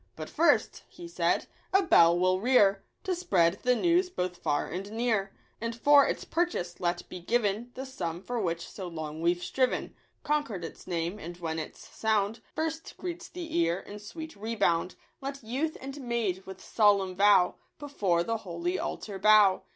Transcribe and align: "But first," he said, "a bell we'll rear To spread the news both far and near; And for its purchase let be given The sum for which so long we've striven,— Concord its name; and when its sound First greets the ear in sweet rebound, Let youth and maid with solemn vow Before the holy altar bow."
"But 0.15 0.31
first," 0.31 0.81
he 0.89 1.07
said, 1.07 1.45
"a 1.71 1.83
bell 1.83 2.17
we'll 2.17 2.39
rear 2.39 2.83
To 3.03 3.13
spread 3.13 3.59
the 3.61 3.75
news 3.75 4.09
both 4.09 4.35
far 4.37 4.65
and 4.65 4.91
near; 4.93 5.31
And 5.61 5.75
for 5.75 6.07
its 6.07 6.25
purchase 6.25 6.79
let 6.79 7.07
be 7.07 7.19
given 7.19 7.69
The 7.75 7.85
sum 7.85 8.19
for 8.23 8.39
which 8.41 8.67
so 8.67 8.87
long 8.87 9.21
we've 9.21 9.43
striven,— 9.43 9.93
Concord 10.23 10.65
its 10.65 10.87
name; 10.87 11.19
and 11.19 11.37
when 11.37 11.59
its 11.59 11.87
sound 11.87 12.39
First 12.55 12.97
greets 12.97 13.29
the 13.29 13.55
ear 13.59 13.79
in 13.79 13.99
sweet 13.99 14.35
rebound, 14.35 14.95
Let 15.21 15.43
youth 15.43 15.77
and 15.79 16.01
maid 16.01 16.47
with 16.47 16.63
solemn 16.63 17.15
vow 17.15 17.57
Before 17.77 18.23
the 18.23 18.37
holy 18.37 18.79
altar 18.79 19.19
bow." 19.19 19.65